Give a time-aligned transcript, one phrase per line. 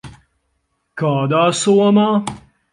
[1.03, 2.09] Kādā somā?